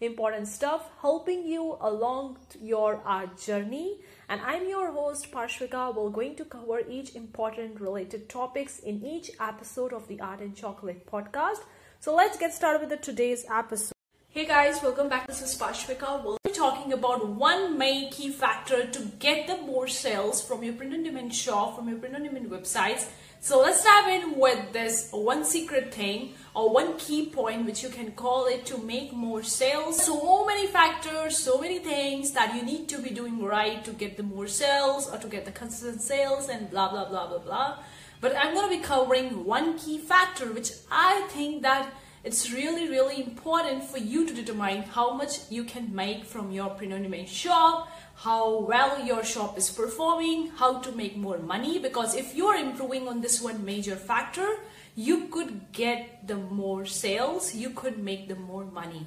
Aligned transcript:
important 0.00 0.48
stuff, 0.48 0.90
helping 1.00 1.46
you 1.46 1.76
along 1.80 2.38
your 2.60 3.00
art 3.04 3.38
journey. 3.38 4.00
And 4.28 4.40
I'm 4.40 4.68
your 4.68 4.90
host 4.90 5.30
Parshvika. 5.30 5.94
We're 5.94 6.10
going 6.10 6.36
to 6.36 6.44
cover 6.44 6.80
each 6.88 7.14
important 7.14 7.80
related 7.80 8.28
topics 8.28 8.78
in 8.78 9.04
each 9.04 9.30
episode 9.40 9.92
of 9.92 10.08
the 10.08 10.20
Art 10.20 10.40
and 10.40 10.56
Chocolate 10.56 11.06
podcast. 11.06 11.60
So 12.00 12.14
let's 12.14 12.38
get 12.38 12.52
started 12.52 12.80
with 12.80 12.90
the 12.90 12.96
today's 12.96 13.44
episode. 13.50 13.92
Hey 14.28 14.46
guys, 14.46 14.82
welcome 14.82 15.08
back. 15.08 15.28
This 15.28 15.42
is 15.42 15.56
Pashvika. 15.56 16.24
We'll 16.24 16.38
be 16.42 16.50
talking 16.50 16.92
about 16.92 17.28
one 17.28 17.78
main 17.78 18.10
key 18.10 18.30
factor 18.30 18.84
to 18.84 19.00
get 19.20 19.46
the 19.46 19.58
more 19.58 19.86
sales 19.86 20.42
from 20.42 20.64
your 20.64 20.74
print 20.74 20.92
on 20.92 21.04
demand 21.04 21.32
shop, 21.32 21.76
from 21.76 21.88
your 21.88 21.98
print 21.98 22.16
on 22.16 22.24
demand 22.24 22.50
websites. 22.50 23.06
So 23.44 23.60
let's 23.60 23.84
dive 23.84 24.08
in 24.08 24.38
with 24.38 24.72
this 24.72 25.10
one 25.12 25.44
secret 25.44 25.92
thing 25.92 26.32
or 26.54 26.70
one 26.72 26.96
key 26.96 27.26
point 27.26 27.66
which 27.66 27.82
you 27.82 27.90
can 27.90 28.12
call 28.12 28.46
it 28.46 28.64
to 28.64 28.78
make 28.78 29.12
more 29.12 29.42
sales. 29.42 30.02
So 30.02 30.46
many 30.46 30.66
factors, 30.66 31.36
so 31.36 31.60
many 31.60 31.78
things 31.78 32.32
that 32.32 32.54
you 32.54 32.62
need 32.62 32.88
to 32.88 33.02
be 33.02 33.10
doing 33.10 33.44
right 33.44 33.84
to 33.84 33.90
get 33.92 34.16
the 34.16 34.22
more 34.22 34.46
sales 34.46 35.12
or 35.12 35.18
to 35.18 35.28
get 35.28 35.44
the 35.44 35.52
consistent 35.52 36.00
sales 36.00 36.48
and 36.48 36.70
blah 36.70 36.88
blah 36.88 37.06
blah 37.06 37.26
blah 37.28 37.38
blah. 37.40 37.78
But 38.22 38.34
I'm 38.34 38.54
going 38.54 38.70
to 38.70 38.78
be 38.78 38.82
covering 38.82 39.44
one 39.44 39.78
key 39.78 39.98
factor 39.98 40.50
which 40.50 40.70
I 40.90 41.28
think 41.28 41.60
that 41.64 41.92
it's 42.24 42.50
really 42.52 42.88
really 42.88 43.22
important 43.22 43.84
for 43.84 43.98
you 43.98 44.26
to 44.26 44.34
determine 44.34 44.82
how 44.82 45.12
much 45.12 45.40
you 45.50 45.62
can 45.62 45.94
make 45.94 46.24
from 46.24 46.50
your 46.50 46.70
print-on-demand 46.70 47.28
shop 47.28 47.88
how 48.14 48.60
well 48.60 49.04
your 49.04 49.22
shop 49.22 49.58
is 49.58 49.70
performing 49.70 50.48
how 50.56 50.78
to 50.78 50.92
make 50.92 51.16
more 51.16 51.38
money 51.38 51.78
because 51.78 52.14
if 52.14 52.34
you're 52.34 52.54
improving 52.54 53.08
on 53.08 53.20
this 53.20 53.42
one 53.42 53.64
major 53.64 53.96
factor 53.96 54.56
you 54.94 55.26
could 55.26 55.72
get 55.72 56.26
the 56.26 56.36
more 56.36 56.86
sales 56.86 57.54
you 57.54 57.70
could 57.70 57.98
make 57.98 58.28
the 58.28 58.36
more 58.36 58.64
money. 58.64 59.06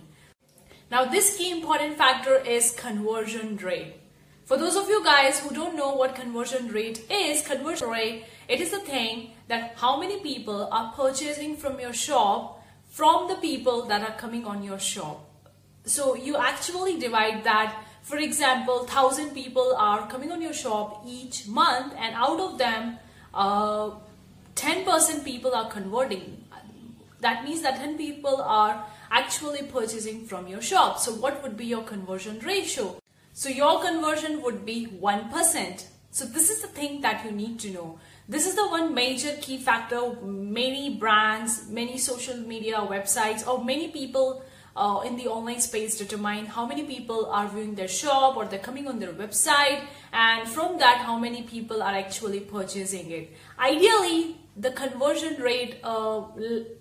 Now 0.92 1.06
this 1.06 1.38
key 1.38 1.52
important 1.52 1.98
factor 1.98 2.36
is 2.36 2.72
conversion 2.72 3.58
rate. 3.58 3.96
For 4.46 4.58
those 4.58 4.76
of 4.76 4.90
you 4.90 5.04
guys 5.04 5.40
who 5.40 5.54
don't 5.54 5.76
know 5.76 5.94
what 5.94 6.16
conversion 6.16 6.68
rate 6.70 7.10
is 7.10 7.46
conversion 7.46 7.90
rate 7.90 8.26
it 8.48 8.62
is 8.62 8.72
the 8.72 8.80
thing 8.80 9.32
that 9.48 9.74
how 9.78 10.00
many 10.00 10.20
people 10.20 10.70
are 10.72 10.94
purchasing 10.94 11.56
from 11.56 11.80
your 11.80 11.94
shop 11.94 12.57
from 12.88 13.28
the 13.28 13.36
people 13.36 13.84
that 13.86 14.02
are 14.02 14.18
coming 14.18 14.46
on 14.46 14.64
your 14.64 14.80
shop. 14.80 15.24
So 15.86 16.16
you 16.16 16.38
actually 16.38 17.00
divide 17.00 17.44
that. 17.44 17.84
For 18.02 18.18
example, 18.18 18.80
1000 18.86 19.34
people 19.34 19.76
are 19.78 20.08
coming 20.08 20.32
on 20.32 20.42
your 20.42 20.54
shop 20.54 21.04
each 21.06 21.48
month, 21.48 21.94
and 21.98 22.16
out 22.16 22.40
of 22.40 22.58
them, 22.58 22.98
uh, 23.34 23.92
10% 24.56 25.24
people 25.24 25.54
are 25.54 25.70
converting. 25.70 26.44
That 27.20 27.44
means 27.44 27.62
that 27.62 27.78
10 27.78 27.98
people 27.98 28.42
are 28.42 28.86
actually 29.12 29.64
purchasing 29.64 30.26
from 30.26 30.48
your 30.48 30.62
shop. 30.62 31.00
So, 31.00 31.14
what 31.14 31.44
would 31.44 31.58
be 31.58 31.66
your 31.66 31.84
conversion 31.84 32.40
ratio? 32.40 32.96
So, 33.34 33.50
your 33.50 33.82
conversion 33.82 34.42
would 34.42 34.66
be 34.66 34.88
1%. 34.88 35.86
So, 36.12 36.26
this 36.26 36.50
is 36.50 36.62
the 36.62 36.68
thing 36.68 37.02
that 37.02 37.26
you 37.26 37.32
need 37.32 37.60
to 37.60 37.72
know. 37.72 38.00
This 38.30 38.46
is 38.46 38.56
the 38.56 38.68
one 38.68 38.94
major 38.94 39.38
key 39.40 39.58
factor 39.58 40.14
many 40.22 40.96
brands, 40.96 41.70
many 41.70 41.98
social 41.98 42.36
media 42.36 42.76
websites, 42.76 43.48
or 43.48 43.64
many 43.64 43.88
people 43.88 44.44
uh, 44.76 45.02
in 45.06 45.16
the 45.16 45.28
online 45.28 45.62
space 45.62 45.98
determine 45.98 46.46
how 46.46 46.66
many 46.66 46.84
people 46.84 47.28
are 47.28 47.48
viewing 47.48 47.76
their 47.76 47.88
shop 47.88 48.36
or 48.36 48.44
they're 48.44 48.60
coming 48.60 48.86
on 48.86 49.00
their 49.00 49.14
website, 49.14 49.82
and 50.12 50.46
from 50.50 50.78
that, 50.78 50.98
how 50.98 51.18
many 51.18 51.44
people 51.44 51.82
are 51.82 51.94
actually 51.94 52.42
purchasing 52.42 53.12
it. 53.12 53.32
Ideally, 53.58 54.36
the 54.58 54.72
conversion 54.72 55.42
rate 55.42 55.78
uh, 55.82 56.24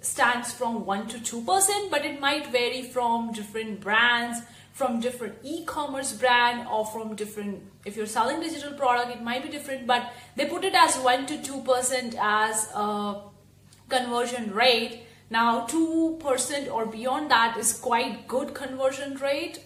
stands 0.00 0.52
from 0.52 0.84
1 0.84 1.06
to 1.06 1.18
2%, 1.18 1.90
but 1.92 2.04
it 2.04 2.18
might 2.20 2.48
vary 2.48 2.82
from 2.82 3.32
different 3.32 3.80
brands 3.80 4.40
from 4.76 5.00
different 5.00 5.34
e-commerce 5.42 6.12
brand 6.12 6.68
or 6.68 6.84
from 6.84 7.14
different 7.16 7.62
if 7.86 7.96
you're 7.96 8.12
selling 8.14 8.40
digital 8.40 8.74
product 8.74 9.10
it 9.10 9.22
might 9.22 9.42
be 9.42 9.48
different 9.48 9.86
but 9.86 10.12
they 10.36 10.44
put 10.44 10.64
it 10.64 10.74
as 10.74 10.98
1 10.98 11.24
to 11.28 11.38
2% 11.38 12.14
as 12.20 12.68
a 12.74 13.22
conversion 13.88 14.52
rate. 14.52 15.00
Now 15.30 15.66
2% 15.66 16.70
or 16.70 16.84
beyond 16.84 17.30
that 17.30 17.56
is 17.56 17.72
quite 17.72 18.28
good 18.28 18.52
conversion 18.52 19.14
rate. 19.14 19.60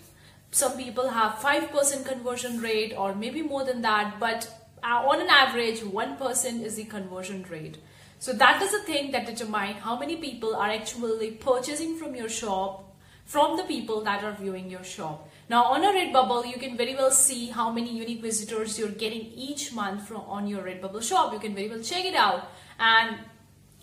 Some 0.52 0.76
people 0.76 1.08
have 1.08 1.32
5% 1.40 2.06
conversion 2.06 2.60
rate 2.60 2.94
or 2.96 3.12
maybe 3.12 3.42
more 3.42 3.64
than 3.64 3.82
that 3.82 4.20
but 4.20 4.48
uh, 4.84 5.08
on 5.08 5.20
an 5.20 5.28
average 5.28 5.80
1% 5.80 6.62
is 6.62 6.76
the 6.76 6.84
conversion 6.84 7.44
rate. 7.50 7.78
So 8.20 8.32
that 8.34 8.62
is 8.62 8.70
the 8.70 8.82
thing 8.84 9.10
that 9.10 9.26
determine 9.26 9.74
how 9.88 9.98
many 9.98 10.16
people 10.16 10.54
are 10.54 10.70
actually 10.70 11.32
purchasing 11.32 11.96
from 11.96 12.14
your 12.14 12.28
shop 12.28 12.89
from 13.30 13.56
the 13.56 13.62
people 13.62 14.00
that 14.02 14.24
are 14.24 14.32
viewing 14.32 14.68
your 14.68 14.82
shop. 14.82 15.28
Now 15.48 15.62
on 15.74 15.84
a 15.84 15.90
Redbubble, 15.96 16.46
you 16.52 16.58
can 16.58 16.76
very 16.76 16.96
well 16.96 17.12
see 17.12 17.46
how 17.46 17.70
many 17.70 17.96
unique 17.96 18.22
visitors 18.22 18.76
you're 18.76 18.96
getting 19.02 19.26
each 19.48 19.72
month 19.72 20.08
from 20.08 20.22
on 20.36 20.48
your 20.48 20.62
Redbubble 20.64 21.00
shop. 21.00 21.32
You 21.32 21.38
can 21.38 21.54
very 21.54 21.68
well 21.68 21.80
check 21.80 22.04
it 22.04 22.16
out. 22.16 22.48
And 22.80 23.18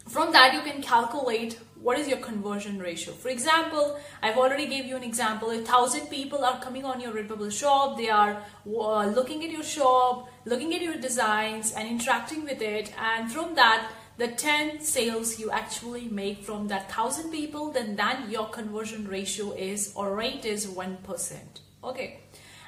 from 0.06 0.34
that, 0.34 0.54
you 0.54 0.62
can 0.70 0.82
calculate 0.82 1.58
what 1.82 1.98
is 1.98 2.10
your 2.10 2.18
conversion 2.18 2.78
ratio. 2.78 3.14
For 3.14 3.30
example, 3.30 3.98
I've 4.22 4.38
already 4.38 4.68
gave 4.68 4.86
you 4.86 4.98
an 4.98 5.04
example. 5.04 5.52
A 5.52 5.58
1,000 5.58 6.08
people 6.08 6.44
are 6.44 6.60
coming 6.60 6.84
on 6.84 7.00
your 7.00 7.14
Redbubble 7.14 7.52
shop, 7.52 7.98
they 7.98 8.10
are 8.10 8.44
uh, 8.66 9.06
looking 9.06 9.46
at 9.46 9.52
your 9.52 9.64
shop, 9.64 10.30
looking 10.44 10.74
at 10.74 10.82
your 10.82 10.98
designs 10.98 11.72
and 11.72 11.88
interacting 11.88 12.44
with 12.44 12.62
it. 12.62 12.92
And 13.00 13.32
from 13.32 13.56
that, 13.56 13.90
the 14.18 14.28
10 14.28 14.82
sales 14.82 15.40
you 15.40 15.52
actually 15.52 16.08
make 16.10 16.44
from 16.44 16.68
that 16.68 16.86
1000 16.86 17.32
people 17.32 17.72
then 17.72 17.96
then 17.96 18.30
your 18.30 18.48
conversion 18.50 19.08
ratio 19.08 19.52
is 19.52 19.94
or 19.96 20.16
rate 20.16 20.46
is 20.46 20.68
1% 20.68 21.36
okay. 21.84 22.20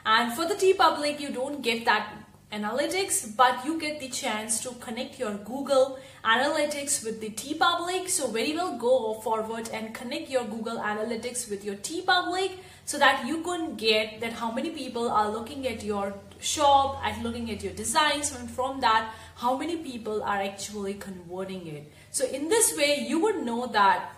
And 0.05 0.33
for 0.33 0.45
the 0.45 0.55
TeePublic, 0.55 1.19
you 1.19 1.29
don't 1.29 1.61
get 1.61 1.85
that 1.85 2.13
analytics 2.51 3.35
but 3.37 3.63
you 3.63 3.79
get 3.79 3.99
the 3.99 4.07
chance 4.09 4.59
to 4.59 4.71
connect 4.79 5.19
your 5.19 5.33
Google 5.49 5.99
Analytics 6.23 7.03
with 7.05 7.21
the 7.21 7.29
TeePublic 7.29 8.09
so 8.09 8.27
very 8.27 8.55
well 8.55 8.77
go 8.77 9.13
forward 9.21 9.69
and 9.71 9.93
connect 9.93 10.29
your 10.29 10.43
Google 10.45 10.77
Analytics 10.77 11.49
with 11.49 11.63
your 11.63 11.75
TeePublic 11.75 12.53
so 12.85 12.97
that 12.97 13.25
you 13.27 13.43
can 13.43 13.75
get 13.75 14.19
that 14.21 14.33
how 14.33 14.51
many 14.51 14.71
people 14.71 15.11
are 15.11 15.29
looking 15.29 15.67
at 15.67 15.83
your 15.83 16.15
shop 16.39 16.99
and 17.05 17.23
looking 17.23 17.51
at 17.51 17.61
your 17.63 17.73
designs 17.73 18.35
and 18.35 18.49
from 18.49 18.79
that 18.79 19.13
how 19.35 19.55
many 19.55 19.77
people 19.77 20.23
are 20.23 20.41
actually 20.41 20.95
converting 20.95 21.67
it. 21.67 21.91
So 22.11 22.25
in 22.25 22.49
this 22.49 22.75
way, 22.75 23.05
you 23.07 23.21
would 23.21 23.45
know 23.45 23.67
that 23.67 24.11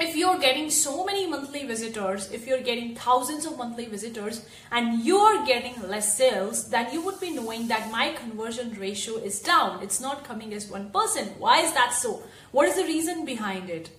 if 0.00 0.16
you're 0.16 0.38
getting 0.38 0.70
so 0.70 1.04
many 1.04 1.26
monthly 1.26 1.66
visitors, 1.66 2.32
if 2.32 2.46
you're 2.46 2.62
getting 2.62 2.96
thousands 2.96 3.44
of 3.44 3.58
monthly 3.58 3.84
visitors 3.84 4.46
and 4.72 5.04
you're 5.04 5.44
getting 5.44 5.74
less 5.88 6.16
sales, 6.16 6.70
then 6.70 6.90
you 6.90 7.02
would 7.02 7.20
be 7.20 7.30
knowing 7.30 7.68
that 7.68 7.90
my 7.90 8.12
conversion 8.12 8.74
ratio 8.80 9.16
is 9.16 9.40
down. 9.40 9.82
It's 9.82 10.00
not 10.00 10.24
coming 10.24 10.54
as 10.54 10.70
1%. 10.70 10.90
person. 10.90 11.26
Why 11.38 11.60
is 11.60 11.74
that 11.74 11.92
so? 11.92 12.22
What 12.50 12.66
is 12.68 12.76
the 12.76 12.84
reason 12.84 13.26
behind 13.26 13.68
it? 13.68 13.90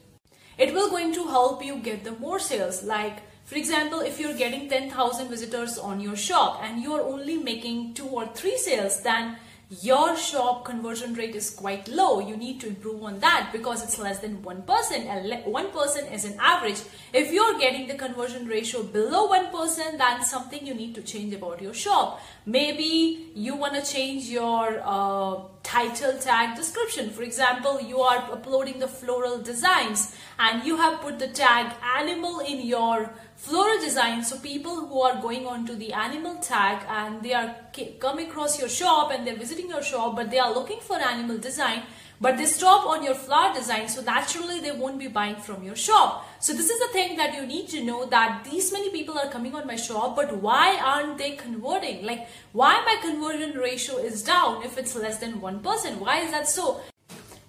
It 0.58 0.74
will 0.74 0.90
going 0.90 1.14
to 1.14 1.28
help 1.28 1.64
you 1.64 1.78
get 1.78 2.04
the 2.04 2.14
more 2.14 2.40
sales. 2.40 2.82
Like, 2.82 3.20
for 3.46 3.56
example, 3.56 4.00
if 4.00 4.20
you're 4.20 4.34
getting 4.34 4.70
10,000 4.70 5.30
visitors 5.30 5.78
on 5.78 6.00
your 6.00 6.16
shop 6.16 6.62
and 6.64 6.82
you're 6.82 7.04
only 7.04 7.38
making 7.38 7.94
two 7.94 8.08
or 8.08 8.26
three 8.26 8.58
sales, 8.58 9.04
then 9.04 9.38
your 9.80 10.18
shop 10.18 10.66
conversion 10.66 11.14
rate 11.14 11.34
is 11.34 11.50
quite 11.50 11.88
low. 11.88 12.20
You 12.20 12.36
need 12.36 12.60
to 12.60 12.68
improve 12.68 13.04
on 13.04 13.20
that 13.20 13.52
because 13.54 13.82
it's 13.82 13.98
less 13.98 14.20
than 14.20 14.40
1% 14.44 14.92
and 14.92 15.46
1% 15.46 16.14
is 16.14 16.26
an 16.26 16.36
average. 16.40 16.82
If 17.14 17.32
you're 17.32 17.58
getting 17.58 17.88
the 17.88 17.96
conversion 17.96 18.48
ratio 18.48 18.84
below 18.84 19.30
1%, 19.30 19.98
then 19.98 20.26
something 20.26 20.66
you 20.66 20.74
need 20.74 20.94
to 20.96 21.02
change 21.02 21.34
about 21.34 21.62
your 21.62 21.74
shop. 21.74 22.22
Maybe 22.46 23.32
you 23.34 23.56
want 23.56 23.76
to 23.76 23.90
change 23.90 24.26
your 24.26 24.82
uh, 24.84 25.44
title 25.64 26.18
tag 26.20 26.58
description. 26.58 27.10
For 27.10 27.24
example, 27.24 27.80
you 27.80 28.02
are 28.02 28.18
uploading 28.30 28.80
the 28.80 28.90
floral 28.90 29.38
designs 29.38 30.14
and 30.38 30.66
you 30.66 30.76
have 30.76 31.00
put 31.00 31.18
the 31.18 31.30
tag 31.30 31.72
animal 31.98 32.40
in 32.40 32.60
your 32.60 33.10
floral 33.42 33.80
design 33.82 34.24
so 34.24 34.38
people 34.38 34.86
who 34.88 35.02
are 35.02 35.20
going 35.20 35.48
on 35.48 35.66
to 35.66 35.76
the 35.76 35.92
animal 35.92 36.36
tag 36.36 36.84
and 36.88 37.24
they 37.24 37.34
are 37.34 37.56
come 38.00 38.20
across 38.20 38.60
your 38.60 38.70
shop 38.70 39.12
and 39.12 39.26
they're 39.26 39.42
visiting 39.46 39.68
your 39.68 39.82
shop 39.82 40.16
but 40.16 40.30
they 40.30 40.38
are 40.38 40.54
looking 40.54 40.80
for 40.80 40.98
animal 40.98 41.40
design 41.40 41.82
but 42.20 42.38
they 42.38 42.46
stop 42.46 42.86
on 42.86 43.04
your 43.04 43.16
flower 43.16 43.52
design 43.52 43.90
so 43.90 44.04
naturally 44.04 44.60
they 44.60 44.72
won't 44.72 45.00
be 45.00 45.08
buying 45.08 45.38
from 45.38 45.64
your 45.64 45.76
shop. 45.76 46.24
So 46.40 46.54
this 46.54 46.70
is 46.70 46.80
the 46.80 46.94
thing 46.94 47.18
that 47.18 47.34
you 47.34 47.48
need 47.48 47.68
to 47.70 47.84
know 47.84 48.06
that 48.06 48.44
these 48.44 48.72
many 48.72 48.92
people 48.92 49.18
are 49.18 49.32
coming 49.32 49.56
on 49.56 49.66
my 49.66 49.76
shop 49.76 50.16
but 50.16 50.38
why 50.38 50.80
aren't 50.80 51.18
they 51.18 51.32
converting? 51.32 52.06
Like 52.06 52.28
why 52.52 52.80
my 52.86 52.98
conversion 53.02 53.58
ratio 53.58 53.98
is 53.98 54.22
down 54.22 54.62
if 54.64 54.78
it's 54.78 54.96
less 54.96 55.18
than 55.18 55.42
1% 55.42 55.98
why 55.98 56.20
is 56.20 56.30
that 56.30 56.48
so 56.48 56.82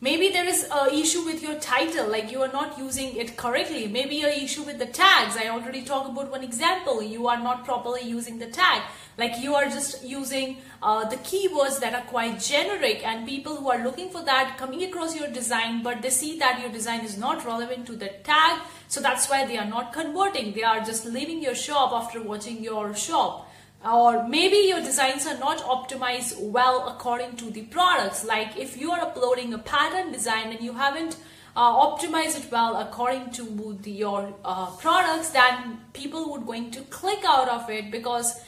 maybe 0.02 0.28
there 0.30 0.46
is 0.46 0.66
a 0.70 0.92
issue 0.92 1.24
with 1.24 1.42
your 1.42 1.54
title 1.60 2.08
like 2.08 2.30
you 2.32 2.42
are 2.42 2.52
not 2.52 2.76
using 2.76 3.16
it 3.16 3.36
correctly. 3.36 3.86
Maybe 3.86 4.22
a 4.22 4.28
issue 4.28 4.64
with 4.64 4.78
the 4.80 4.86
tags. 4.86 5.36
I 5.36 5.48
already 5.48 5.82
talked 5.82 6.10
about 6.10 6.30
one 6.30 6.42
example. 6.42 7.00
You 7.02 7.28
are 7.28 7.38
not 7.38 7.64
properly 7.64 8.02
using 8.02 8.38
the 8.38 8.48
tag. 8.48 8.82
Like 9.16 9.38
you 9.38 9.54
are 9.54 9.66
just 9.66 10.04
using 10.04 10.56
uh, 10.82 11.08
the 11.08 11.16
keywords 11.16 11.78
that 11.80 11.94
are 11.94 12.02
quite 12.02 12.40
generic 12.40 13.06
and 13.06 13.28
people 13.28 13.56
who 13.56 13.70
are 13.70 13.84
looking 13.84 14.10
for 14.10 14.24
that 14.24 14.56
coming 14.58 14.82
across 14.82 15.14
your 15.14 15.28
design 15.28 15.82
but 15.84 16.02
they 16.02 16.10
see 16.10 16.36
that 16.40 16.60
your 16.60 16.70
design 16.70 17.04
is 17.04 17.16
not 17.16 17.46
relevant 17.46 17.86
to 17.86 17.92
the 17.92 18.08
tag. 18.24 18.60
So 18.88 19.00
that's 19.00 19.30
why 19.30 19.46
they 19.46 19.56
are 19.56 19.68
not 19.68 19.92
converting. 19.92 20.52
They 20.52 20.64
are 20.64 20.80
just 20.80 21.06
leaving 21.06 21.40
your 21.40 21.54
shop 21.54 21.92
after 21.92 22.20
watching 22.20 22.64
your 22.64 22.92
shop 22.94 23.51
or 23.84 24.28
maybe 24.28 24.56
your 24.56 24.80
designs 24.80 25.26
are 25.26 25.38
not 25.38 25.58
optimized 25.58 26.38
well 26.40 26.88
according 26.88 27.36
to 27.36 27.50
the 27.50 27.62
products 27.62 28.24
like 28.24 28.56
if 28.56 28.76
you 28.76 28.90
are 28.90 29.00
uploading 29.00 29.52
a 29.54 29.58
pattern 29.58 30.12
design 30.12 30.52
and 30.52 30.60
you 30.60 30.72
haven't 30.72 31.16
uh, 31.56 31.72
optimize 31.74 32.38
it 32.38 32.50
well 32.50 32.76
according 32.80 33.30
to 33.30 33.78
the, 33.82 33.90
your 33.90 34.32
uh, 34.44 34.70
products 34.76 35.30
then 35.30 35.80
people 35.92 36.30
would 36.30 36.46
going 36.46 36.70
to 36.70 36.80
click 36.82 37.24
out 37.24 37.48
of 37.48 37.68
it 37.68 37.90
because 37.90 38.40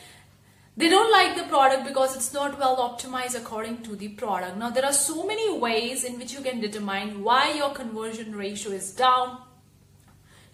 they 0.77 0.89
don't 0.89 1.13
like 1.13 1.37
the 1.37 1.45
product 1.45 1.87
because 1.87 2.17
it's 2.17 2.33
not 2.33 2.59
well 2.59 2.77
optimized 2.77 3.37
according 3.37 3.83
to 3.83 3.95
the 3.95 4.09
product. 4.09 4.57
Now, 4.57 4.71
there 4.71 4.85
are 4.85 4.93
so 4.93 5.25
many 5.25 5.57
ways 5.57 6.03
in 6.03 6.19
which 6.19 6.33
you 6.33 6.41
can 6.41 6.59
determine 6.59 7.23
why 7.23 7.53
your 7.53 7.71
conversion 7.73 8.35
ratio 8.35 8.73
is 8.73 8.91
down. 8.93 9.39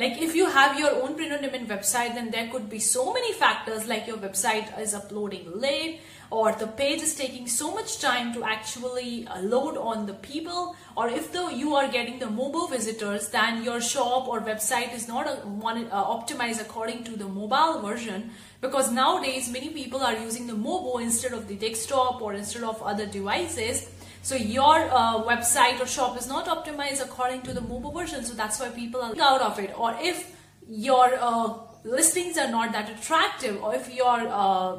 Like 0.00 0.22
if 0.22 0.34
you 0.34 0.46
have 0.46 0.78
your 0.78 0.92
own 1.02 1.14
print 1.14 1.30
on 1.30 1.42
demand 1.42 1.68
website, 1.68 2.14
then 2.14 2.30
there 2.30 2.48
could 2.48 2.70
be 2.70 2.78
so 2.78 3.12
many 3.12 3.34
factors 3.34 3.86
like 3.86 4.06
your 4.06 4.16
website 4.16 4.80
is 4.80 4.94
uploading 4.94 5.60
late 5.60 6.00
or 6.30 6.52
the 6.52 6.68
page 6.68 7.02
is 7.02 7.14
taking 7.14 7.46
so 7.46 7.74
much 7.74 7.98
time 7.98 8.32
to 8.32 8.42
actually 8.42 9.26
uh, 9.26 9.42
load 9.42 9.76
on 9.76 10.06
the 10.06 10.14
people 10.14 10.74
or 10.96 11.08
if 11.08 11.30
the 11.32 11.42
you 11.54 11.74
are 11.74 11.86
getting 11.86 12.18
the 12.18 12.30
mobile 12.30 12.66
visitors 12.66 13.28
then 13.28 13.62
your 13.62 13.78
shop 13.78 14.26
or 14.26 14.40
website 14.40 14.94
is 14.94 15.06
not 15.06 15.26
a, 15.26 15.34
one, 15.66 15.86
uh, 15.90 16.02
optimized 16.02 16.62
according 16.62 17.04
to 17.04 17.14
the 17.14 17.28
mobile 17.28 17.82
version. 17.82 18.30
Because 18.62 18.90
nowadays 18.90 19.52
many 19.52 19.68
people 19.68 20.00
are 20.00 20.16
using 20.16 20.46
the 20.46 20.54
mobile 20.54 20.96
instead 20.96 21.34
of 21.34 21.46
the 21.46 21.56
desktop 21.56 22.22
or 22.22 22.32
instead 22.32 22.62
of 22.62 22.82
other 22.82 23.04
devices 23.04 23.86
so 24.22 24.34
your 24.34 24.88
uh, 24.90 25.22
website 25.24 25.80
or 25.80 25.86
shop 25.86 26.18
is 26.18 26.26
not 26.26 26.46
optimized 26.46 27.02
according 27.02 27.42
to 27.42 27.52
the 27.52 27.60
mobile 27.60 27.92
version 27.92 28.24
so 28.24 28.34
that's 28.34 28.60
why 28.60 28.68
people 28.68 29.00
are 29.00 29.14
out 29.20 29.40
of 29.40 29.58
it 29.58 29.72
or 29.78 29.96
if 30.00 30.36
your 30.68 31.14
uh, 31.20 31.54
listings 31.84 32.36
are 32.36 32.50
not 32.50 32.72
that 32.72 32.90
attractive 32.90 33.62
or 33.62 33.74
if 33.74 33.92
your 33.94 34.28
uh, 34.28 34.76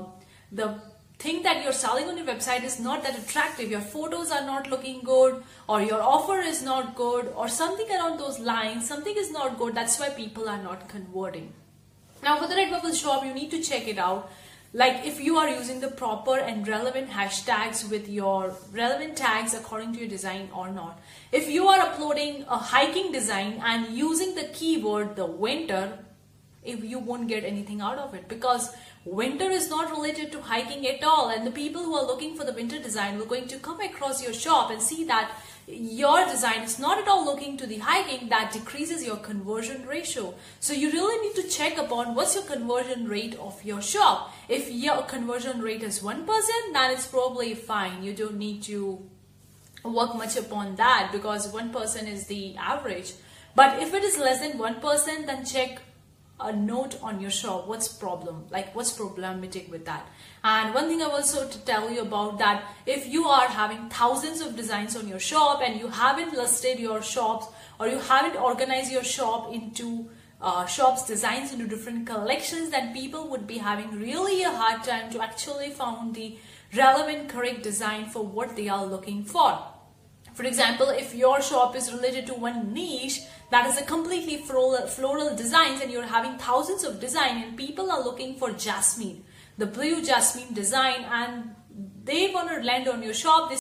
the 0.52 0.80
thing 1.22 1.44
that 1.44 1.64
you're 1.64 1.80
selling 1.80 2.08
on 2.10 2.18
your 2.18 2.26
website 2.26 2.64
is 2.64 2.80
not 2.80 3.04
that 3.04 3.18
attractive, 3.18 3.70
your 3.70 3.82
photos 3.82 4.32
are 4.32 4.44
not 4.44 4.70
looking 4.70 5.02
good, 5.02 5.44
or 5.70 5.82
your 5.82 6.02
offer 6.02 6.40
is 6.40 6.64
not 6.64 6.96
good, 6.96 7.32
or 7.36 7.48
something 7.48 7.90
around 7.92 8.20
those 8.20 8.40
lines, 8.40 8.88
something 8.88 9.16
is 9.16 9.32
not 9.32 9.58
good, 9.58 9.76
that's 9.76 10.00
why 10.00 10.10
people 10.10 10.50
are 10.50 10.62
not 10.62 10.90
converting. 10.90 11.54
Now 12.24 12.38
for 12.40 12.48
the 12.48 12.56
Redbubble 12.56 13.00
shop, 13.00 13.24
you 13.24 13.34
need 13.34 13.52
to 13.52 13.62
check 13.62 13.88
it 13.88 14.00
out. 14.00 14.32
Like 14.74 15.06
if 15.06 15.20
you 15.20 15.38
are 15.38 15.50
using 15.50 15.82
the 15.82 15.90
proper 15.90 16.38
and 16.38 16.66
relevant 16.66 17.10
hashtags 17.10 17.90
with 17.90 18.08
your 18.08 18.56
relevant 18.72 19.18
tags 19.18 19.54
according 19.54 19.94
to 19.94 20.00
your 20.00 20.08
design 20.08 20.50
or 20.56 20.70
not. 20.70 21.02
If 21.32 21.50
you 21.50 21.68
are 21.68 21.80
uploading 21.80 22.46
a 22.48 22.58
hiking 22.58 23.12
design 23.12 23.62
and 23.66 23.94
using 23.94 24.34
the 24.36 24.46
keyword 24.46 25.18
the 25.18 25.26
winter, 25.26 26.00
if 26.64 26.84
you 26.86 27.00
won't 27.00 27.28
get 27.28 27.44
anything 27.44 27.82
out 27.82 27.98
of 27.98 28.14
it 28.14 28.30
because 28.30 28.74
winter 29.04 29.50
is 29.50 29.70
not 29.70 29.90
related 29.90 30.32
to 30.32 30.42
hiking 30.42 30.86
at 30.88 31.04
all 31.04 31.30
and 31.30 31.46
the 31.46 31.52
people 31.52 31.84
who 31.84 31.96
are 31.96 32.06
looking 32.06 32.36
for 32.36 32.44
the 32.44 32.54
winter 32.54 32.80
design 32.80 33.18
will 33.18 33.26
going 33.26 33.48
to 33.48 33.58
come 33.58 33.82
across 33.82 34.22
your 34.22 34.34
shop 34.34 34.70
and 34.70 34.80
see 34.82 35.04
that 35.06 35.32
your 35.68 36.26
design 36.28 36.62
is 36.62 36.78
not 36.78 37.00
at 37.00 37.08
all 37.08 37.26
looking 37.26 37.58
to 37.58 37.66
the 37.66 37.80
hiking 37.80 38.30
that 38.30 38.52
decreases 38.52 39.04
your 39.04 39.18
conversion 39.18 39.86
ratio. 39.88 40.34
So 40.60 40.74
you 40.74 40.92
really 40.92 41.28
need 41.28 41.36
to 41.42 41.50
check 41.50 41.78
upon 41.78 42.14
what's 42.14 42.36
your 42.36 42.44
conversion 42.44 43.08
rate 43.08 43.36
of 43.40 43.64
your 43.64 43.82
shop. 43.82 44.34
If 44.48 44.70
your 44.70 45.02
conversion 45.04 45.62
rate 45.62 45.82
is 45.82 46.02
1% 46.02 46.28
then 46.74 46.92
it's 46.92 47.08
probably 47.08 47.56
fine. 47.56 48.04
You 48.04 48.14
don't 48.14 48.38
need 48.38 48.62
to 48.64 49.04
work 49.84 50.16
much 50.16 50.38
upon 50.38 50.76
that 50.76 51.10
because 51.12 51.52
1% 51.52 52.08
is 52.08 52.28
the 52.28 52.56
average. 52.58 53.14
But 53.56 53.82
if 53.82 53.96
it 53.96 54.04
is 54.04 54.18
less 54.20 54.42
than 54.42 54.60
1% 54.60 55.26
then 55.26 55.44
check 55.44 55.82
a 56.44 56.54
note 56.56 56.98
on 57.02 57.20
your 57.20 57.32
shop 57.32 57.68
what's 57.68 57.88
problem? 57.88 58.46
Like 58.50 58.76
what's 58.76 58.92
problematic 58.92 59.72
with 59.72 59.86
that? 59.86 60.08
And 60.44 60.74
one 60.74 60.88
thing 60.88 61.02
i 61.02 61.06
also 61.06 61.48
to 61.48 61.60
tell 61.60 61.90
you 61.92 62.02
about 62.02 62.40
that 62.40 62.64
if 62.86 63.08
you 63.08 63.26
are 63.26 63.48
having 63.48 63.90
thousands 63.90 64.42
of 64.42 64.56
designs 64.56 64.96
on 64.96 65.08
your 65.08 65.20
shop 65.20 65.62
and 65.64 65.80
you 65.80 65.88
haven't 65.88 66.34
listed 66.34 66.80
your 66.80 67.02
shops 67.02 67.48
or 67.80 67.88
you 67.88 68.00
haven't 68.00 68.36
organized 68.42 68.92
your 68.92 69.04
shop 69.04 69.54
into 69.54 70.10
uh, 70.42 70.66
shops 70.66 71.06
designs 71.06 71.54
into 71.54 71.68
different 71.68 72.08
collections 72.08 72.72
then 72.72 72.92
people 72.94 73.28
would 73.30 73.46
be 73.46 73.60
having 73.60 73.92
really 74.00 74.42
a 74.42 74.50
hard 74.50 74.84
time 74.84 75.12
to 75.12 75.22
actually 75.22 75.70
find 75.70 76.16
the 76.16 76.36
relevant 76.76 77.30
correct 77.30 77.62
design 77.62 78.06
for 78.06 78.26
what 78.26 78.56
they 78.56 78.68
are 78.68 78.86
looking 78.86 79.24
for 79.24 79.71
for 80.34 80.44
example, 80.44 80.90
if 80.90 81.14
your 81.14 81.42
shop 81.42 81.76
is 81.76 81.92
related 81.92 82.28
to 82.28 82.34
one 82.34 82.74
niche 82.74 83.22
that 83.50 83.70
is 83.70 83.78
a 83.78 83.84
completely 83.84 84.38
floral, 84.38 84.88
floral 84.88 85.36
designs 85.36 85.82
and 85.82 85.92
you're 85.92 86.04
having 86.04 86.38
thousands 86.38 86.84
of 86.84 87.00
design 87.00 87.44
and 87.44 87.58
people 87.58 87.92
are 87.92 88.04
looking 88.04 88.36
for 88.36 88.52
jasmine, 88.52 89.24
the 89.58 89.66
blue 89.66 90.04
jasmine 90.04 90.54
design 90.54 91.06
and 91.12 91.54
they 92.04 92.32
want 92.34 92.50
to 92.50 92.62
land 92.64 92.88
on 92.88 93.04
your 93.04 93.14
shop. 93.14 93.50
They, 93.50 93.58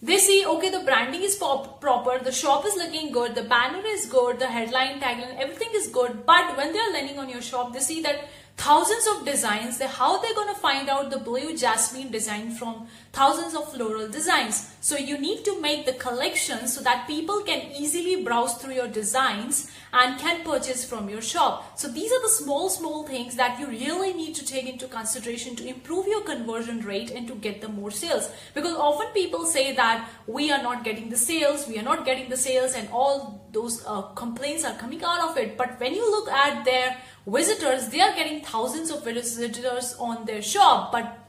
they 0.00 0.18
see, 0.18 0.46
okay, 0.46 0.70
the 0.70 0.80
branding 0.80 1.22
is 1.22 1.36
pop, 1.36 1.80
proper, 1.80 2.22
the 2.22 2.32
shop 2.32 2.64
is 2.66 2.76
looking 2.76 3.12
good, 3.12 3.34
the 3.34 3.42
banner 3.42 3.82
is 3.84 4.06
good, 4.06 4.38
the 4.38 4.46
headline, 4.46 5.00
tagline, 5.00 5.38
everything 5.38 5.70
is 5.74 5.88
good. 5.88 6.24
But 6.24 6.56
when 6.56 6.72
they're 6.72 6.92
landing 6.92 7.18
on 7.18 7.28
your 7.28 7.42
shop, 7.42 7.72
they 7.72 7.80
see 7.80 8.00
that 8.02 8.28
thousands 8.56 9.06
of 9.08 9.24
designs 9.24 9.80
how 9.82 10.20
they're 10.20 10.34
going 10.34 10.54
to 10.54 10.60
find 10.60 10.88
out 10.88 11.10
the 11.10 11.18
blue 11.18 11.56
jasmine 11.56 12.10
design 12.10 12.52
from 12.52 12.86
thousands 13.12 13.54
of 13.54 13.72
floral 13.72 14.08
designs 14.08 14.71
so 14.82 14.96
you 14.96 15.16
need 15.16 15.44
to 15.44 15.60
make 15.60 15.86
the 15.86 15.92
collection 15.92 16.66
so 16.66 16.82
that 16.82 17.06
people 17.06 17.40
can 17.42 17.70
easily 17.70 18.24
browse 18.24 18.54
through 18.54 18.74
your 18.74 18.88
designs 18.88 19.70
and 19.92 20.18
can 20.18 20.42
purchase 20.44 20.84
from 20.84 21.08
your 21.08 21.22
shop. 21.22 21.78
So 21.78 21.86
these 21.86 22.10
are 22.10 22.20
the 22.20 22.28
small 22.28 22.68
small 22.68 23.06
things 23.06 23.36
that 23.36 23.60
you 23.60 23.68
really 23.68 24.12
need 24.12 24.34
to 24.34 24.44
take 24.44 24.68
into 24.68 24.88
consideration 24.88 25.54
to 25.56 25.68
improve 25.68 26.08
your 26.08 26.22
conversion 26.22 26.80
rate 26.80 27.12
and 27.12 27.28
to 27.28 27.36
get 27.36 27.60
the 27.60 27.68
more 27.68 27.92
sales. 27.92 28.28
Because 28.54 28.74
often 28.74 29.06
people 29.14 29.46
say 29.46 29.72
that 29.76 30.08
we 30.26 30.50
are 30.50 30.62
not 30.62 30.82
getting 30.82 31.10
the 31.10 31.16
sales 31.16 31.68
we 31.68 31.78
are 31.78 31.88
not 31.90 32.04
getting 32.04 32.28
the 32.28 32.36
sales 32.36 32.74
and 32.74 32.88
all 32.90 33.46
those 33.52 33.84
uh, 33.86 34.02
complaints 34.22 34.64
are 34.64 34.74
coming 34.74 35.04
out 35.04 35.30
of 35.30 35.36
it. 35.36 35.56
But 35.56 35.78
when 35.78 35.94
you 35.94 36.10
look 36.10 36.28
at 36.28 36.64
their 36.64 36.96
visitors, 37.24 37.88
they 37.88 38.00
are 38.00 38.14
getting 38.16 38.40
thousands 38.42 38.90
of 38.90 39.04
visitors 39.04 39.94
on 40.00 40.24
their 40.24 40.42
shop, 40.42 40.90
but 40.90 41.21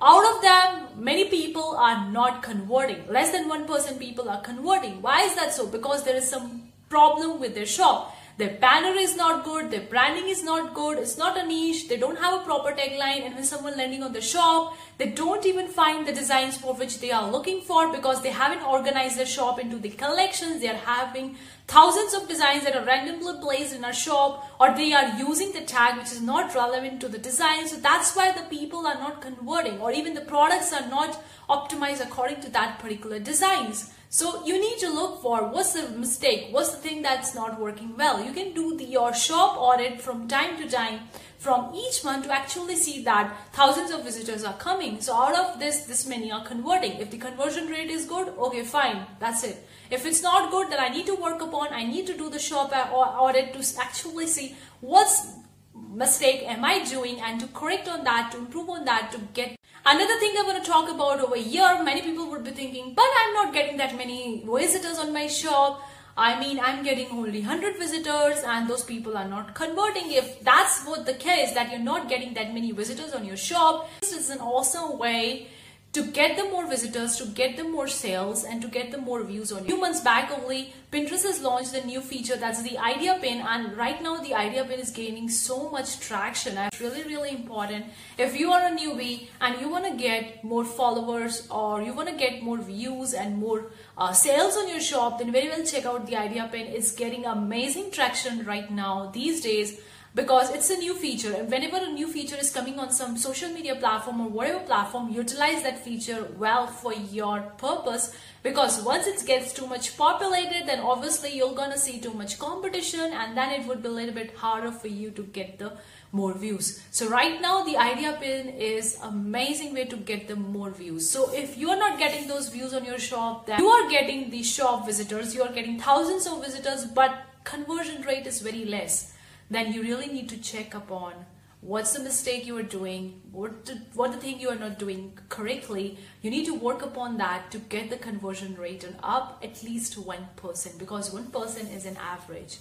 out 0.00 0.36
of 0.36 0.42
them, 0.42 1.02
many 1.04 1.28
people 1.28 1.76
are 1.76 2.10
not 2.10 2.42
converting. 2.42 3.06
Less 3.08 3.32
than 3.32 3.48
1% 3.48 3.98
people 3.98 4.28
are 4.28 4.40
converting. 4.42 5.00
Why 5.00 5.22
is 5.22 5.34
that 5.36 5.54
so? 5.54 5.66
Because 5.66 6.04
there 6.04 6.16
is 6.16 6.28
some 6.28 6.72
problem 6.88 7.40
with 7.40 7.54
their 7.54 7.66
shop. 7.66 8.14
Their 8.38 8.58
banner 8.60 8.94
is 8.98 9.16
not 9.16 9.44
good, 9.44 9.70
their 9.70 9.80
branding 9.80 10.28
is 10.28 10.44
not 10.44 10.74
good, 10.74 10.98
it's 10.98 11.16
not 11.16 11.38
a 11.38 11.46
niche, 11.46 11.88
they 11.88 11.96
don't 11.96 12.18
have 12.18 12.34
a 12.34 12.44
proper 12.44 12.70
tagline 12.70 13.24
and 13.24 13.34
when 13.34 13.44
someone 13.44 13.78
landing 13.78 14.02
on 14.02 14.12
the 14.12 14.20
shop, 14.20 14.76
they 14.98 15.08
don't 15.08 15.46
even 15.46 15.68
find 15.68 16.06
the 16.06 16.12
designs 16.12 16.58
for 16.58 16.74
which 16.74 17.00
they 17.00 17.10
are 17.10 17.30
looking 17.30 17.62
for 17.62 17.90
because 17.90 18.20
they 18.20 18.28
haven't 18.28 18.62
organized 18.62 19.16
their 19.16 19.24
shop 19.24 19.58
into 19.58 19.78
the 19.78 19.88
collections, 19.88 20.60
they 20.60 20.68
are 20.68 20.74
having 20.74 21.36
thousands 21.66 22.12
of 22.12 22.28
designs 22.28 22.64
that 22.64 22.76
are 22.76 22.84
randomly 22.84 23.40
placed 23.40 23.74
in 23.74 23.82
our 23.86 23.94
shop 23.94 24.44
or 24.60 24.76
they 24.76 24.92
are 24.92 25.18
using 25.18 25.52
the 25.52 25.62
tag 25.62 25.96
which 25.96 26.12
is 26.12 26.20
not 26.20 26.54
relevant 26.54 27.00
to 27.00 27.08
the 27.08 27.16
design. 27.16 27.66
So 27.66 27.76
that's 27.76 28.14
why 28.14 28.32
the 28.32 28.46
people 28.50 28.86
are 28.86 28.98
not 28.98 29.22
converting 29.22 29.80
or 29.80 29.92
even 29.92 30.12
the 30.12 30.20
products 30.20 30.74
are 30.74 30.86
not 30.90 31.18
optimized 31.48 32.02
according 32.02 32.42
to 32.42 32.50
that 32.50 32.80
particular 32.80 33.18
designs. 33.18 33.94
So 34.08 34.44
you 34.46 34.60
need 34.60 34.78
to 34.78 34.88
look 34.88 35.20
for 35.20 35.48
what's 35.48 35.72
the 35.72 35.88
mistake, 35.90 36.48
what's 36.50 36.70
the 36.70 36.78
thing 36.78 37.02
that's 37.02 37.34
not 37.34 37.60
working 37.60 37.96
well. 37.96 38.24
You 38.24 38.32
can 38.32 38.54
do 38.54 38.76
the, 38.76 38.84
your 38.84 39.12
shop 39.12 39.56
audit 39.58 40.00
from 40.00 40.28
time 40.28 40.56
to 40.58 40.68
time 40.68 41.00
from 41.38 41.74
each 41.74 42.02
month 42.02 42.24
to 42.24 42.32
actually 42.32 42.76
see 42.76 43.02
that 43.04 43.36
thousands 43.52 43.90
of 43.90 44.04
visitors 44.04 44.44
are 44.44 44.56
coming. 44.56 45.00
So 45.00 45.14
out 45.14 45.36
of 45.36 45.58
this, 45.58 45.84
this 45.84 46.06
many 46.06 46.32
are 46.32 46.44
converting. 46.44 46.92
If 46.92 47.10
the 47.10 47.18
conversion 47.18 47.66
rate 47.66 47.90
is 47.90 48.06
good, 48.06 48.28
okay, 48.28 48.62
fine, 48.62 49.06
that's 49.18 49.44
it. 49.44 49.66
If 49.90 50.06
it's 50.06 50.22
not 50.22 50.50
good, 50.50 50.70
then 50.70 50.80
I 50.80 50.88
need 50.88 51.06
to 51.06 51.14
work 51.14 51.42
upon, 51.42 51.72
I 51.72 51.84
need 51.84 52.06
to 52.06 52.16
do 52.16 52.30
the 52.30 52.38
shop 52.38 52.72
audit 52.72 53.52
to 53.52 53.80
actually 53.80 54.26
see 54.26 54.56
what's 54.80 55.34
mistake 55.74 56.42
am 56.44 56.64
I 56.64 56.84
doing 56.84 57.20
and 57.20 57.40
to 57.40 57.46
correct 57.48 57.88
on 57.88 58.04
that, 58.04 58.32
to 58.32 58.38
improve 58.38 58.70
on 58.70 58.84
that, 58.86 59.12
to 59.12 59.18
get 59.34 59.56
Another 59.84 60.18
thing 60.18 60.34
I 60.36 60.42
want 60.42 60.64
to 60.64 60.70
talk 60.70 60.88
about 60.90 61.20
over 61.20 61.36
here, 61.36 61.82
many 61.82 62.02
people 62.02 62.28
would 62.30 62.42
be 62.42 62.50
thinking, 62.50 62.94
but 62.94 63.06
I'm 63.20 63.34
not 63.34 63.52
getting 63.52 63.76
that 63.76 63.96
many 63.96 64.42
visitors 64.44 64.98
on 64.98 65.12
my 65.12 65.26
shop. 65.26 65.82
I 66.16 66.40
mean, 66.40 66.58
I'm 66.58 66.82
getting 66.82 67.10
only 67.10 67.40
100 67.40 67.76
visitors 67.76 68.42
and 68.44 68.68
those 68.68 68.82
people 68.82 69.16
are 69.16 69.28
not 69.28 69.54
converting. 69.54 70.10
If 70.10 70.40
that's 70.42 70.84
what 70.86 71.04
the 71.04 71.14
case, 71.14 71.52
that 71.52 71.70
you're 71.70 71.78
not 71.78 72.08
getting 72.08 72.34
that 72.34 72.54
many 72.54 72.72
visitors 72.72 73.12
on 73.12 73.24
your 73.24 73.36
shop, 73.36 73.88
this 74.00 74.12
is 74.12 74.30
an 74.30 74.40
awesome 74.40 74.98
way 74.98 75.48
to 75.96 76.02
get 76.02 76.36
the 76.36 76.44
more 76.44 76.66
visitors, 76.68 77.16
to 77.16 77.24
get 77.24 77.56
the 77.56 77.64
more 77.64 77.88
sales, 77.88 78.44
and 78.44 78.60
to 78.60 78.68
get 78.68 78.90
the 78.90 78.98
more 78.98 79.22
views 79.22 79.50
on. 79.50 79.62
A 79.62 79.64
few 79.64 79.80
months 79.80 80.00
back 80.00 80.30
only, 80.30 80.74
Pinterest 80.92 81.22
has 81.22 81.40
launched 81.40 81.72
a 81.72 81.86
new 81.86 82.02
feature 82.02 82.36
that's 82.36 82.62
the 82.62 82.76
idea 82.76 83.18
pin, 83.22 83.40
and 83.40 83.74
right 83.78 84.02
now 84.02 84.18
the 84.18 84.34
idea 84.34 84.62
pin 84.66 84.78
is 84.78 84.90
gaining 84.90 85.30
so 85.30 85.70
much 85.70 85.98
traction. 86.00 86.58
It's 86.58 86.82
really, 86.82 87.02
really 87.04 87.30
important. 87.30 87.86
If 88.18 88.38
you 88.38 88.52
are 88.52 88.66
a 88.66 88.76
newbie 88.76 89.28
and 89.40 89.58
you 89.58 89.70
want 89.70 89.86
to 89.86 89.96
get 89.96 90.44
more 90.44 90.66
followers 90.66 91.48
or 91.50 91.80
you 91.80 91.94
want 91.94 92.10
to 92.10 92.14
get 92.14 92.42
more 92.42 92.58
views 92.58 93.14
and 93.14 93.38
more 93.38 93.70
uh, 93.96 94.12
sales 94.12 94.54
on 94.58 94.68
your 94.68 94.80
shop, 94.80 95.18
then 95.18 95.32
very 95.32 95.48
well 95.48 95.64
check 95.64 95.86
out 95.86 96.06
the 96.06 96.16
idea 96.16 96.46
pin. 96.52 96.66
It's 96.66 96.92
getting 96.92 97.24
amazing 97.24 97.90
traction 97.90 98.44
right 98.44 98.70
now 98.70 99.10
these 99.14 99.40
days 99.40 99.80
because 100.16 100.50
it's 100.50 100.70
a 100.70 100.76
new 100.78 100.94
feature. 100.94 101.34
And 101.34 101.50
whenever 101.50 101.76
a 101.76 101.92
new 101.92 102.10
feature 102.10 102.36
is 102.36 102.50
coming 102.50 102.78
on 102.78 102.90
some 102.90 103.18
social 103.18 103.50
media 103.50 103.76
platform 103.76 104.22
or 104.22 104.28
whatever 104.28 104.60
platform 104.60 105.10
utilize 105.10 105.62
that 105.62 105.84
feature 105.84 106.26
well 106.38 106.66
for 106.66 106.94
your 106.94 107.40
purpose. 107.58 108.16
Because 108.42 108.82
once 108.82 109.06
it 109.06 109.26
gets 109.26 109.52
too 109.52 109.66
much 109.66 109.94
populated 109.98 110.66
then 110.66 110.80
obviously 110.80 111.36
you're 111.36 111.54
gonna 111.54 111.76
see 111.76 112.00
too 112.00 112.14
much 112.14 112.38
competition 112.38 113.12
and 113.12 113.36
then 113.36 113.50
it 113.50 113.66
would 113.66 113.82
be 113.82 113.88
a 113.88 113.92
little 113.92 114.14
bit 114.14 114.34
harder 114.36 114.70
for 114.70 114.88
you 114.88 115.10
to 115.10 115.22
get 115.22 115.58
the 115.58 115.72
more 116.12 116.32
views. 116.32 116.80
So 116.90 117.10
right 117.10 117.38
now 117.42 117.64
the 117.64 117.76
idea 117.76 118.16
pin 118.18 118.48
is 118.48 118.96
amazing 119.02 119.74
way 119.74 119.84
to 119.84 119.96
get 119.96 120.28
the 120.28 120.36
more 120.36 120.70
views. 120.70 121.10
So 121.10 121.30
if 121.34 121.58
you 121.58 121.68
are 121.68 121.76
not 121.76 121.98
getting 121.98 122.26
those 122.26 122.48
views 122.48 122.72
on 122.72 122.86
your 122.86 122.98
shop 122.98 123.46
then 123.48 123.60
you 123.60 123.68
are 123.68 123.90
getting 123.90 124.30
the 124.30 124.42
shop 124.42 124.86
visitors 124.86 125.34
you 125.34 125.42
are 125.42 125.52
getting 125.52 125.78
thousands 125.78 126.26
of 126.26 126.42
visitors 126.42 126.86
but 126.86 127.12
conversion 127.44 128.00
rate 128.02 128.26
is 128.26 128.40
very 128.40 128.64
less 128.64 129.12
then 129.50 129.72
you 129.72 129.82
really 129.82 130.08
need 130.08 130.28
to 130.30 130.38
check 130.38 130.74
upon 130.74 131.12
what's 131.60 131.92
the 131.94 132.02
mistake 132.02 132.46
you 132.46 132.56
are 132.56 132.62
doing, 132.62 133.20
what 133.32 133.64
the, 133.66 133.80
what 133.94 134.12
the 134.12 134.18
thing 134.18 134.38
you 134.38 134.48
are 134.48 134.56
not 134.56 134.78
doing 134.78 135.18
correctly. 135.28 135.98
You 136.22 136.30
need 136.30 136.46
to 136.46 136.54
work 136.54 136.82
upon 136.82 137.16
that 137.18 137.50
to 137.50 137.58
get 137.58 137.90
the 137.90 137.96
conversion 137.96 138.54
rate 138.54 138.84
and 138.84 138.96
up 139.02 139.40
at 139.42 139.62
least 139.62 139.98
1% 139.98 140.78
because 140.78 141.10
1% 141.10 141.76
is 141.76 141.86
an 141.86 141.96
average. 141.96 142.58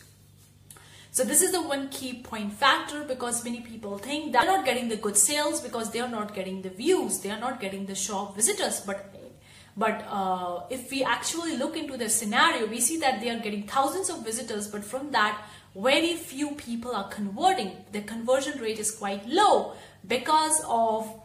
So 1.11 1.23
this 1.23 1.41
is 1.41 1.53
the 1.53 1.61
one 1.61 1.87
key 1.87 2.21
point 2.23 2.51
factor 2.51 3.05
because 3.05 3.45
many 3.45 3.61
people 3.61 3.97
think 3.97 4.33
they're 4.33 4.43
not 4.43 4.65
getting 4.65 4.89
the 4.89 4.97
good 4.97 5.15
sales 5.15 5.61
because 5.61 5.91
they 5.91 6.01
are 6.01 6.09
not 6.09 6.35
getting 6.35 6.61
the 6.61 6.69
views, 6.69 7.19
they 7.19 7.31
are 7.31 7.39
not 7.39 7.61
getting 7.61 7.85
the 7.85 7.95
shop 7.95 8.35
visitors. 8.35 8.81
But 8.81 9.15
but 9.77 10.05
uh, 10.09 10.63
if 10.69 10.91
we 10.91 11.03
actually 11.03 11.55
look 11.55 11.77
into 11.77 11.95
the 11.95 12.09
scenario, 12.09 12.65
we 12.65 12.81
see 12.81 12.97
that 12.99 13.21
they 13.21 13.29
are 13.29 13.39
getting 13.39 13.63
thousands 13.63 14.09
of 14.09 14.25
visitors, 14.25 14.67
but 14.67 14.83
from 14.83 15.11
that 15.11 15.41
very 15.75 16.15
few 16.15 16.51
people 16.51 16.95
are 16.95 17.09
converting. 17.09 17.71
The 17.91 18.01
conversion 18.01 18.59
rate 18.59 18.79
is 18.79 18.91
quite 18.91 19.27
low 19.27 19.73
because 20.07 20.63
of 20.67 21.21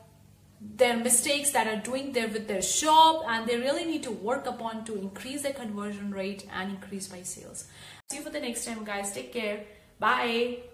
their 0.61 0.97
mistakes 0.97 1.51
that 1.53 1.67
are 1.67 1.81
doing 1.81 2.13
there 2.13 2.29
with 2.29 2.47
their 2.47 2.61
shop 2.61 3.25
and 3.29 3.47
they 3.47 3.57
really 3.57 3.85
need 3.85 4.03
to 4.03 4.11
work 4.11 4.47
upon 4.47 4.85
to 4.85 4.95
increase 4.99 5.43
their 5.43 5.55
conversion 5.55 6.11
rate 6.13 6.47
and 6.53 6.71
increase 6.71 7.11
my 7.11 7.23
sales. 7.23 7.67
See 8.11 8.19
you 8.19 8.23
for 8.23 8.31
the 8.31 8.41
next 8.41 8.65
time 8.65 8.85
guys. 8.85 9.13
Take 9.13 9.33
care. 9.33 9.65
Bye. 9.99 10.70